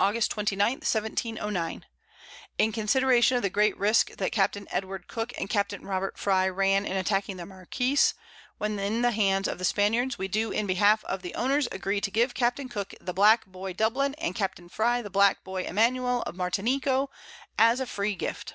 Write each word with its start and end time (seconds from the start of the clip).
August 0.00 0.30
29. 0.30 0.72
1709. 0.76 1.84
In 2.56 2.72
consideration 2.72 3.36
of 3.36 3.42
the 3.42 3.50
great 3.50 3.76
Risque 3.76 4.14
that 4.14 4.32
Capt. 4.32 4.56
Edward 4.70 5.06
Cooke 5.06 5.34
and 5.38 5.50
Capt. 5.50 5.74
Robert 5.82 6.16
Frye 6.18 6.48
ran 6.48 6.86
in 6.86 6.96
attacking 6.96 7.36
the 7.36 7.44
Marquiss, 7.44 8.14
when 8.56 8.78
in 8.78 9.02
the 9.02 9.10
Hands 9.10 9.46
of 9.46 9.58
the 9.58 9.66
Spaniards, 9.66 10.16
we 10.16 10.28
do 10.28 10.50
in 10.50 10.66
behalf 10.66 11.04
of 11.04 11.20
the 11.20 11.34
Owners 11.34 11.66
agree 11.70 12.00
to 12.00 12.10
give 12.10 12.32
Capt. 12.32 12.70
Cooke 12.70 12.94
the 13.02 13.12
Black 13.12 13.44
Boy 13.44 13.74
Dublin, 13.74 14.14
and 14.14 14.34
Capt. 14.34 14.58
Frye 14.70 15.02
the 15.02 15.10
Black 15.10 15.44
Boy 15.44 15.64
Emanuel 15.64 16.22
of 16.22 16.36
Martineco, 16.36 17.10
_as 17.58 17.80
a 17.80 17.86
free 17.86 18.14
Gift. 18.14 18.54